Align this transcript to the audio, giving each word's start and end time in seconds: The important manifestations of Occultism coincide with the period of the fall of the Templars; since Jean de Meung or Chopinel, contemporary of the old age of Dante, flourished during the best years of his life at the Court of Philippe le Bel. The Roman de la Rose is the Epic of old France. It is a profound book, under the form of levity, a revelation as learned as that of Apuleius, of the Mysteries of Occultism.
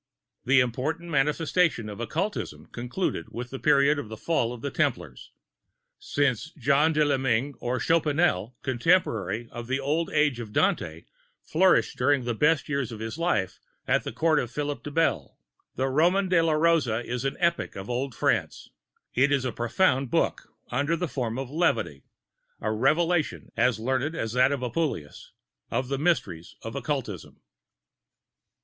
The 0.45 0.61
important 0.61 1.11
manifestations 1.11 1.87
of 1.87 1.99
Occultism 1.99 2.69
coincide 2.71 3.25
with 3.29 3.51
the 3.51 3.59
period 3.59 3.99
of 3.99 4.09
the 4.09 4.17
fall 4.17 4.51
of 4.51 4.61
the 4.63 4.71
Templars; 4.71 5.29
since 5.99 6.51
Jean 6.57 6.91
de 6.91 7.05
Meung 7.19 7.53
or 7.59 7.77
Chopinel, 7.77 8.55
contemporary 8.63 9.47
of 9.51 9.67
the 9.67 9.79
old 9.79 10.09
age 10.09 10.39
of 10.39 10.51
Dante, 10.53 11.05
flourished 11.43 11.99
during 11.99 12.23
the 12.23 12.33
best 12.33 12.67
years 12.67 12.91
of 12.91 12.99
his 12.99 13.19
life 13.19 13.59
at 13.87 14.03
the 14.03 14.11
Court 14.11 14.39
of 14.39 14.49
Philippe 14.49 14.81
le 14.89 14.91
Bel. 14.91 15.37
The 15.75 15.87
Roman 15.87 16.27
de 16.27 16.41
la 16.41 16.53
Rose 16.53 16.87
is 16.87 17.21
the 17.21 17.35
Epic 17.37 17.75
of 17.75 17.87
old 17.87 18.15
France. 18.15 18.69
It 19.13 19.31
is 19.31 19.45
a 19.45 19.51
profound 19.51 20.09
book, 20.09 20.49
under 20.71 20.95
the 20.95 21.07
form 21.07 21.37
of 21.37 21.51
levity, 21.51 22.05
a 22.59 22.71
revelation 22.71 23.51
as 23.55 23.79
learned 23.79 24.15
as 24.15 24.33
that 24.33 24.51
of 24.51 24.63
Apuleius, 24.63 25.31
of 25.69 25.89
the 25.89 25.99
Mysteries 25.99 26.55
of 26.63 26.75
Occultism. 26.75 27.39